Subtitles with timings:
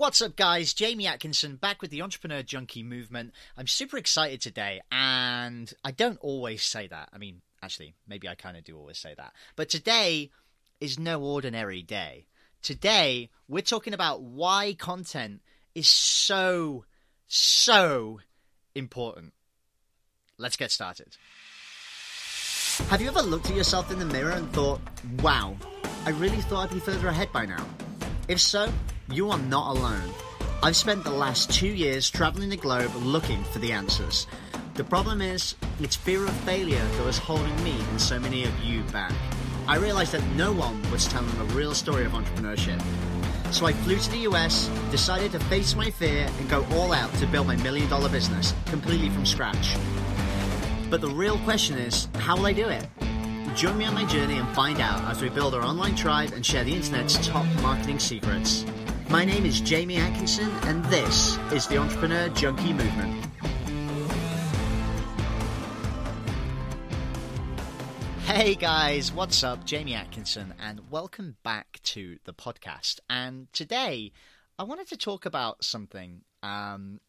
[0.00, 0.72] What's up, guys?
[0.72, 3.34] Jamie Atkinson back with the Entrepreneur Junkie movement.
[3.58, 7.10] I'm super excited today, and I don't always say that.
[7.12, 9.34] I mean, actually, maybe I kind of do always say that.
[9.56, 10.30] But today
[10.80, 12.24] is no ordinary day.
[12.62, 15.42] Today, we're talking about why content
[15.74, 16.86] is so,
[17.28, 18.20] so
[18.74, 19.34] important.
[20.38, 21.18] Let's get started.
[22.88, 24.80] Have you ever looked at yourself in the mirror and thought,
[25.20, 25.58] wow,
[26.06, 27.66] I really thought I'd be further ahead by now?
[28.28, 28.72] If so,
[29.12, 30.12] you are not alone.
[30.62, 34.26] I've spent the last two years traveling the globe looking for the answers.
[34.74, 38.58] The problem is, it's fear of failure that was holding me and so many of
[38.60, 39.12] you back.
[39.66, 42.80] I realized that no one was telling the real story of entrepreneurship.
[43.52, 47.12] So I flew to the US, decided to face my fear, and go all out
[47.14, 49.76] to build my million dollar business, completely from scratch.
[50.88, 52.86] But the real question is, how will I do it?
[53.56, 56.46] Join me on my journey and find out as we build our online tribe and
[56.46, 58.64] share the internet's top marketing secrets.
[59.10, 63.26] My name is Jamie Atkinson, and this is the Entrepreneur Junkie Movement.
[68.24, 69.66] Hey guys, what's up?
[69.66, 73.00] Jamie Atkinson, and welcome back to the podcast.
[73.10, 74.12] And today,
[74.56, 77.00] I wanted to talk about something um,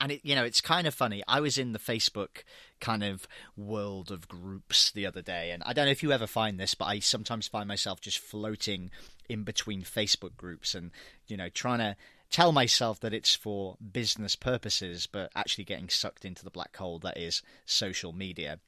[0.00, 2.42] and it you know it's kind of funny i was in the facebook
[2.80, 6.26] kind of world of groups the other day and i don't know if you ever
[6.26, 8.90] find this but i sometimes find myself just floating
[9.28, 10.90] in between facebook groups and
[11.26, 11.96] you know trying to
[12.30, 16.98] tell myself that it's for business purposes but actually getting sucked into the black hole
[16.98, 18.58] that is social media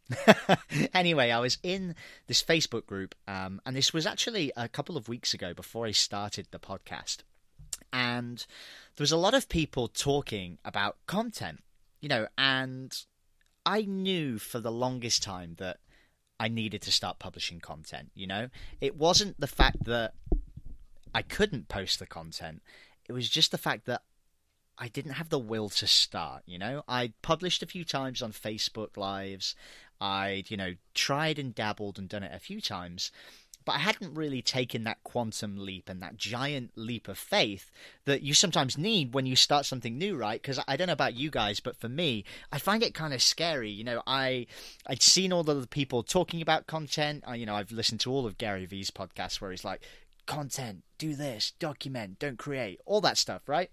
[0.94, 1.94] anyway i was in
[2.28, 5.90] this facebook group um, and this was actually a couple of weeks ago before i
[5.90, 7.18] started the podcast
[7.92, 8.46] and
[8.96, 11.62] there was a lot of people talking about content,
[12.00, 12.96] you know, and
[13.64, 15.78] I knew for the longest time that
[16.38, 18.48] I needed to start publishing content, you know?
[18.80, 20.12] It wasn't the fact that
[21.14, 22.62] I couldn't post the content,
[23.08, 24.02] it was just the fact that
[24.78, 26.82] I didn't have the will to start, you know?
[26.86, 29.54] I published a few times on Facebook Lives.
[30.00, 33.10] I'd, you know, tried and dabbled and done it a few times,
[33.64, 37.70] but I hadn't really taken that quantum leap and that giant leap of faith
[38.04, 40.40] that you sometimes need when you start something new, right?
[40.40, 43.22] Because I don't know about you guys, but for me, I find it kind of
[43.22, 43.70] scary.
[43.70, 44.46] You know, I
[44.86, 47.24] I'd seen all the people talking about content.
[47.26, 49.82] I, you know, I've listened to all of Gary Vee's podcasts where he's like,
[50.26, 53.70] content, do this, document, don't create, all that stuff, right?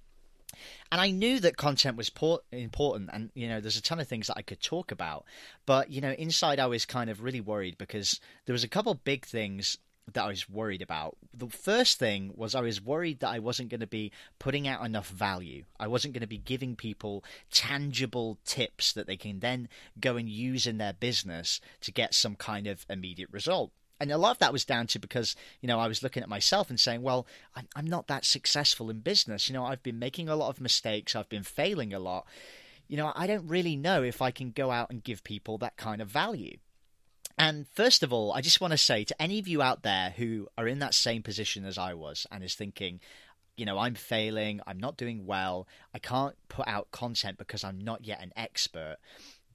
[0.92, 2.12] And I knew that content was
[2.52, 5.26] important, and you know, there's a ton of things that I could talk about.
[5.66, 8.94] But you know, inside I was kind of really worried because there was a couple
[8.94, 9.78] big things
[10.12, 11.18] that I was worried about.
[11.34, 14.86] The first thing was I was worried that I wasn't going to be putting out
[14.86, 15.64] enough value.
[15.80, 19.70] I wasn't going to be giving people tangible tips that they can then
[20.00, 23.72] go and use in their business to get some kind of immediate result.
[24.04, 26.28] And a lot of that was down to because, you know, I was looking at
[26.28, 27.26] myself and saying, well,
[27.56, 29.48] I'm, I'm not that successful in business.
[29.48, 32.28] You know, I've been making a lot of mistakes, I've been failing a lot.
[32.90, 35.78] You know, I don't really know if I can go out and give people that
[35.78, 36.58] kind of value.
[37.38, 40.10] And first of all, I just want to say to any of you out there
[40.18, 43.00] who are in that same position as I was and is thinking,
[43.56, 47.80] you know, I'm failing, I'm not doing well, I can't put out content because I'm
[47.80, 48.98] not yet an expert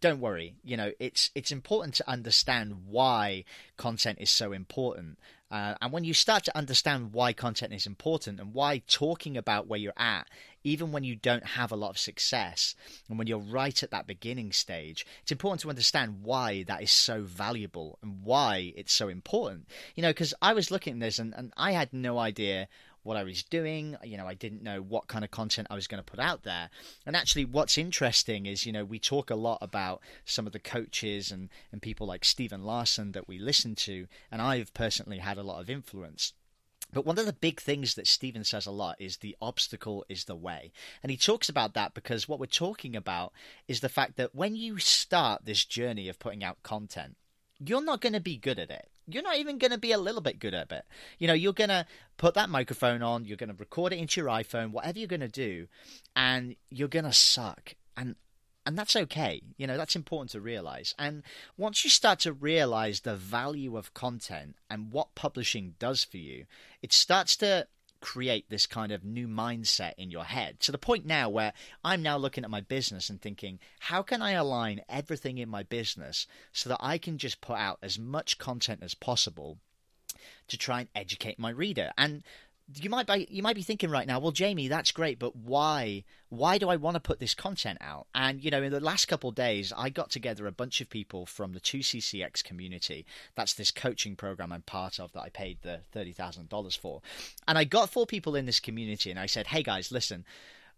[0.00, 3.44] don't worry you know it's it's important to understand why
[3.76, 5.18] content is so important.
[5.50, 9.66] Uh, and when you start to understand why content is important and why talking about
[9.66, 10.28] where you're at
[10.62, 12.74] even when you don't have a lot of success
[13.08, 16.92] and when you're right at that beginning stage it's important to understand why that is
[16.92, 19.66] so valuable and why it's so important.
[19.94, 22.68] You know because i was looking at this and, and i had no idea
[23.08, 23.96] what I was doing.
[24.04, 26.42] You know, I didn't know what kind of content I was going to put out
[26.42, 26.68] there.
[27.06, 30.58] And actually, what's interesting is, you know, we talk a lot about some of the
[30.58, 35.38] coaches and, and people like Stephen Larson that we listen to, and I've personally had
[35.38, 36.34] a lot of influence.
[36.92, 40.24] But one of the big things that Stephen says a lot is the obstacle is
[40.24, 40.70] the way.
[41.02, 43.32] And he talks about that because what we're talking about
[43.66, 47.16] is the fact that when you start this journey of putting out content,
[47.58, 49.98] you're not going to be good at it you're not even going to be a
[49.98, 50.84] little bit good at it.
[51.18, 54.20] You know, you're going to put that microphone on, you're going to record it into
[54.20, 55.66] your iPhone, whatever you're going to do,
[56.14, 57.74] and you're going to suck.
[57.96, 58.16] And
[58.66, 59.40] and that's okay.
[59.56, 60.94] You know, that's important to realize.
[60.98, 61.22] And
[61.56, 66.44] once you start to realize the value of content and what publishing does for you,
[66.82, 67.66] it starts to
[68.00, 71.52] create this kind of new mindset in your head to the point now where
[71.84, 75.62] I'm now looking at my business and thinking, how can I align everything in my
[75.62, 79.58] business so that I can just put out as much content as possible
[80.48, 81.90] to try and educate my reader?
[81.98, 82.22] And
[82.74, 86.04] you might be you might be thinking right now, well, Jamie, that's great, but why
[86.28, 88.06] why do I want to put this content out?
[88.14, 90.90] And you know, in the last couple of days, I got together a bunch of
[90.90, 93.06] people from the 2CCX community.
[93.34, 97.00] That's this coaching program I'm part of that I paid the thirty thousand dollars for,
[97.46, 100.24] and I got four people in this community, and I said, hey guys, listen,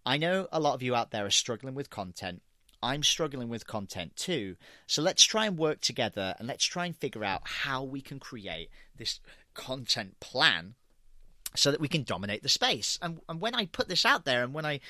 [0.06, 2.42] I know a lot of you out there are struggling with content.
[2.82, 4.56] I'm struggling with content too.
[4.86, 8.18] So let's try and work together and let's try and figure out how we can
[8.18, 9.20] create this
[9.52, 10.76] content plan
[11.54, 12.98] so that we can dominate the space.
[13.02, 14.80] And, and when I put this out there and when I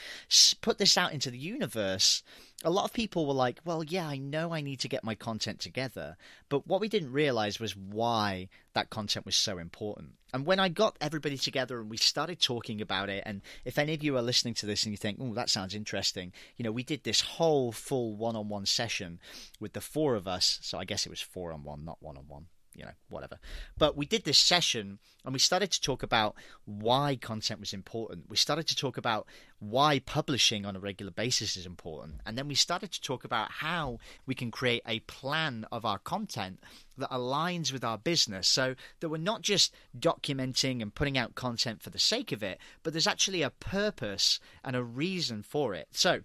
[0.61, 2.23] put this out into the universe,
[2.63, 5.15] a lot of people were like, well, yeah, I know I need to get my
[5.15, 6.17] content together.
[6.49, 10.13] But what we didn't realize was why that content was so important.
[10.33, 13.95] And when I got everybody together and we started talking about it, and if any
[13.95, 16.73] of you are listening to this and you think, oh, that sounds interesting, you know,
[16.73, 19.19] we did this whole full one on one session
[19.59, 20.59] with the four of us.
[20.63, 22.47] So I guess it was four on one, not one on one
[22.81, 23.39] you know, whatever.
[23.77, 26.35] But we did this session and we started to talk about
[26.65, 28.31] why content was important.
[28.31, 29.27] We started to talk about
[29.59, 32.23] why publishing on a regular basis is important.
[32.25, 35.99] And then we started to talk about how we can create a plan of our
[35.99, 36.61] content
[36.97, 41.83] that aligns with our business so that we're not just documenting and putting out content
[41.83, 45.89] for the sake of it, but there's actually a purpose and a reason for it.
[45.91, 46.21] So,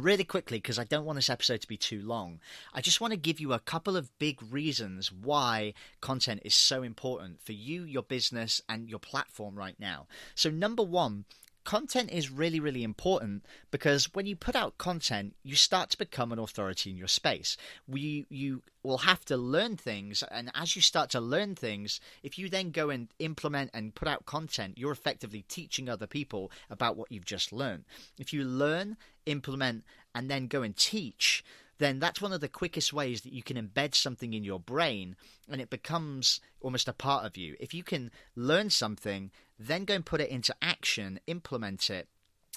[0.00, 2.40] really quickly, because I don't want this episode to be too long,
[2.74, 6.82] I just want to give you a couple of big reasons why content is so
[6.82, 10.06] important for you, your business, and your platform right now.
[10.34, 11.24] So, number one,
[11.64, 16.32] content is really, really important because when you put out content, you start to become
[16.32, 17.56] an authority in your space.
[17.86, 22.38] We, you will have to learn things, and as you start to learn things, if
[22.38, 26.96] you then go and implement and put out content, you're effectively teaching other people about
[26.96, 27.84] what you've just learned.
[28.18, 28.96] If you learn,
[29.26, 29.84] implement,
[30.14, 31.44] and then go and teach,
[31.80, 35.16] then that's one of the quickest ways that you can embed something in your brain
[35.50, 37.56] and it becomes almost a part of you.
[37.58, 42.06] If you can learn something, then go and put it into action, implement it,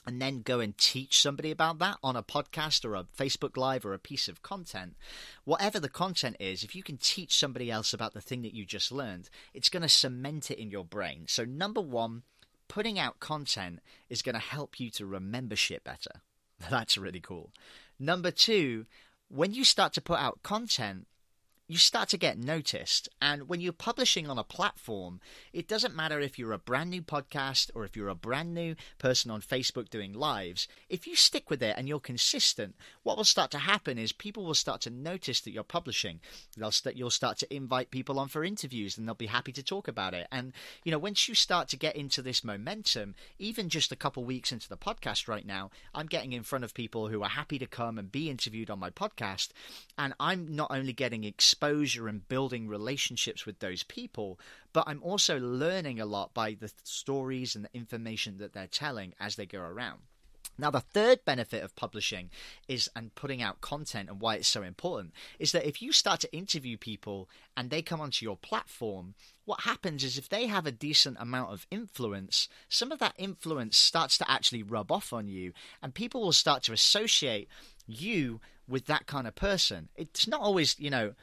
[0.05, 3.85] and then go and teach somebody about that on a podcast or a Facebook Live
[3.85, 4.97] or a piece of content,
[5.45, 8.65] whatever the content is, if you can teach somebody else about the thing that you
[8.65, 11.23] just learned, it's going to cement it in your brain.
[11.29, 12.23] So, number one,
[12.67, 13.79] putting out content
[14.09, 16.21] is going to help you to remember shit better.
[16.69, 17.51] That's really cool.
[17.99, 18.85] Number two,
[19.33, 21.07] when you start to put out content,
[21.67, 23.07] you start to get noticed.
[23.21, 25.21] And when you're publishing on a platform,
[25.53, 28.75] it doesn't matter if you're a brand new podcast or if you're a brand new
[28.97, 30.67] person on Facebook doing lives.
[30.89, 34.43] If you stick with it and you're consistent, what will start to happen is people
[34.43, 36.19] will start to notice that you're publishing.
[36.57, 39.63] They'll st- you'll start to invite people on for interviews and they'll be happy to
[39.63, 40.27] talk about it.
[40.31, 40.51] And,
[40.83, 44.51] you know, once you start to get into this momentum, even just a couple weeks
[44.51, 47.65] into the podcast right now, I'm getting in front of people who are happy to
[47.65, 49.49] come and be interviewed on my podcast.
[49.97, 54.39] And I'm not only getting exposed exposure and building relationships with those people,
[54.73, 59.13] but I'm also learning a lot by the stories and the information that they're telling
[59.19, 59.99] as they go around.
[60.57, 62.31] Now, the third benefit of publishing
[62.67, 66.19] is and putting out content and why it's so important is that if you start
[66.21, 69.13] to interview people and they come onto your platform,
[69.45, 73.77] what happens is if they have a decent amount of influence, some of that influence
[73.77, 75.53] starts to actually rub off on you,
[75.83, 77.47] and people will start to associate
[77.85, 79.89] you with that kind of person.
[79.95, 81.13] It's not always, you know,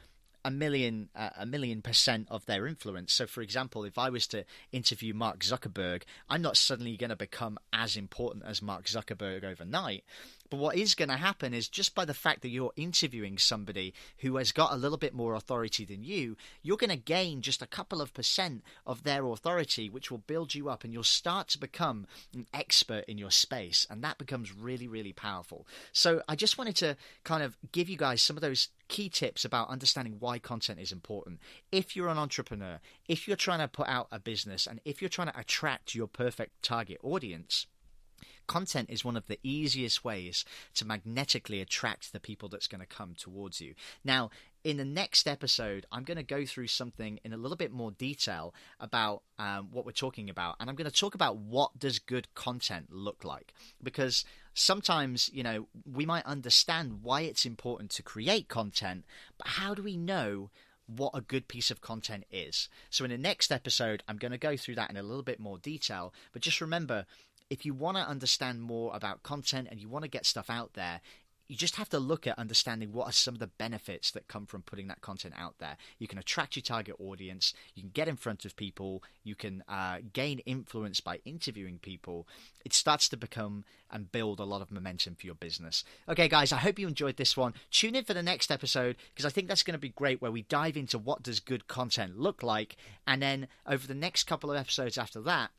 [0.43, 3.13] a million uh, a million percent of their influence.
[3.13, 7.15] So, for example, if I was to interview Mark Zuckerberg, I'm not suddenly going to
[7.15, 10.03] become as important as Mark Zuckerberg overnight.
[10.51, 13.93] But what is going to happen is just by the fact that you're interviewing somebody
[14.17, 17.61] who has got a little bit more authority than you, you're going to gain just
[17.61, 21.47] a couple of percent of their authority, which will build you up and you'll start
[21.47, 23.87] to become an expert in your space.
[23.89, 25.65] And that becomes really, really powerful.
[25.93, 29.45] So I just wanted to kind of give you guys some of those key tips
[29.45, 31.39] about understanding why content is important.
[31.71, 35.07] If you're an entrepreneur, if you're trying to put out a business, and if you're
[35.07, 37.67] trying to attract your perfect target audience,
[38.51, 40.43] content is one of the easiest ways
[40.73, 43.75] to magnetically attract the people that's going to come towards you.
[44.03, 44.29] Now,
[44.65, 47.91] in the next episode, I'm going to go through something in a little bit more
[47.91, 51.97] detail about um, what we're talking about, and I'm going to talk about what does
[51.97, 58.03] good content look like because sometimes you know we might understand why it's important to
[58.03, 59.05] create content,
[59.37, 60.49] but how do we know?
[60.95, 62.67] what a good piece of content is.
[62.89, 65.39] So, in the next episode, I'm going to go through that in a little bit
[65.39, 66.13] more detail.
[66.33, 67.05] But just remember,
[67.51, 70.73] if you want to understand more about content and you want to get stuff out
[70.73, 71.01] there,
[71.49, 74.45] you just have to look at understanding what are some of the benefits that come
[74.45, 75.75] from putting that content out there.
[75.99, 79.65] You can attract your target audience, you can get in front of people, you can
[79.67, 82.25] uh, gain influence by interviewing people.
[82.63, 85.83] It starts to become and build a lot of momentum for your business.
[86.07, 87.53] Okay, guys, I hope you enjoyed this one.
[87.69, 90.31] Tune in for the next episode because I think that's going to be great where
[90.31, 92.77] we dive into what does good content look like.
[93.05, 95.51] And then over the next couple of episodes after that,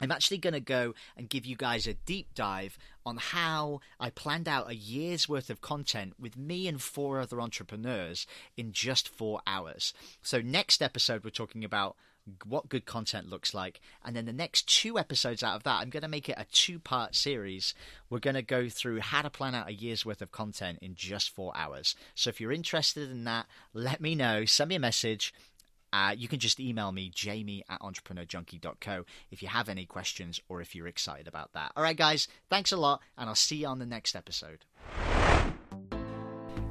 [0.00, 4.10] I'm actually going to go and give you guys a deep dive on how I
[4.10, 9.08] planned out a year's worth of content with me and four other entrepreneurs in just
[9.08, 9.94] four hours.
[10.22, 11.96] So, next episode, we're talking about
[12.44, 13.80] what good content looks like.
[14.04, 16.46] And then the next two episodes out of that, I'm going to make it a
[16.50, 17.74] two part series.
[18.08, 20.94] We're going to go through how to plan out a year's worth of content in
[20.94, 21.94] just four hours.
[22.14, 24.44] So if you're interested in that, let me know.
[24.44, 25.34] Send me a message.
[25.94, 30.60] Uh, you can just email me, jamie at entrepreneurjunkie.co, if you have any questions or
[30.60, 31.70] if you're excited about that.
[31.76, 34.64] All right, guys, thanks a lot, and I'll see you on the next episode.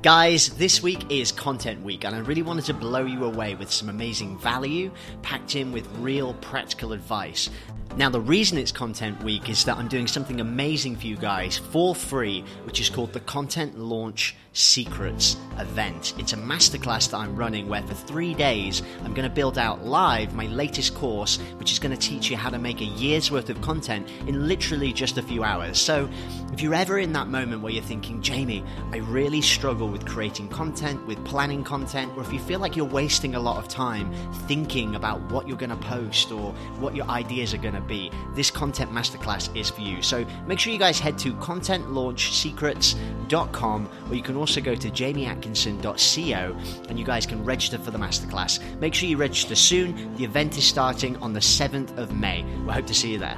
[0.01, 3.71] Guys, this week is Content Week, and I really wanted to blow you away with
[3.71, 7.49] some amazing value packed in with real practical advice.
[7.95, 11.59] Now, the reason it's Content Week is that I'm doing something amazing for you guys
[11.59, 16.13] for free, which is called the Content Launch Secrets event.
[16.17, 19.85] It's a masterclass that I'm running where for three days I'm going to build out
[19.85, 23.29] live my latest course, which is going to teach you how to make a year's
[23.29, 25.79] worth of content in literally just a few hours.
[25.79, 26.09] So,
[26.51, 30.49] if you're ever in that moment where you're thinking, Jamie, I really struggle with creating
[30.49, 34.13] content, with planning content, or if you feel like you're wasting a lot of time
[34.47, 38.09] thinking about what you're going to post or what your ideas are going to be,
[38.35, 40.01] this content masterclass is for you.
[40.01, 46.57] So make sure you guys head to contentlaunchsecrets.com or you can also go to jamieatkinson.co
[46.89, 48.59] and you guys can register for the masterclass.
[48.79, 50.15] Make sure you register soon.
[50.15, 52.43] The event is starting on the 7th of May.
[52.65, 53.37] We hope to see you there.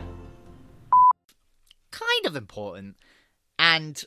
[1.92, 2.98] Kind of important.
[3.58, 4.04] And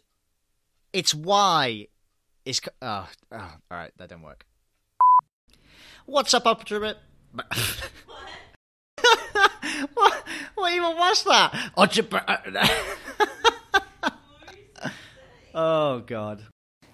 [0.93, 1.87] it's why
[2.45, 2.61] it's.
[2.83, 4.45] Oh, oh, all right, that didn't work.
[6.07, 6.99] What's up, Optimate?
[10.59, 11.73] what, even was that?
[15.55, 16.45] oh, God.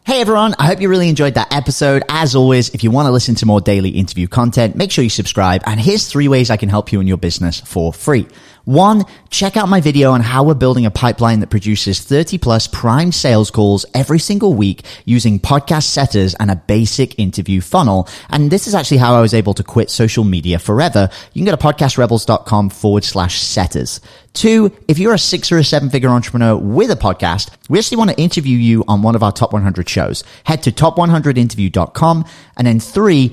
[0.07, 2.03] Hey everyone, I hope you really enjoyed that episode.
[2.11, 5.09] As always, if you want to listen to more daily interview content, make sure you
[5.09, 5.63] subscribe.
[5.65, 8.29] And here's three ways I can help you in your business for free.
[8.67, 12.67] One, check out my video on how we're building a pipeline that produces 30 plus
[12.67, 18.07] prime sales calls every single week using podcast setters and a basic interview funnel.
[18.29, 21.09] And this is actually how I was able to quit social media forever.
[21.33, 24.01] You can go to podcastrebels.com forward slash setters.
[24.35, 27.99] Two, if you're a six or a seven figure entrepreneur with a podcast, we actually
[27.99, 30.25] want to interview you on one of our top 100 shows.
[30.43, 32.25] Head to top100interview.com.
[32.57, 33.33] And then three,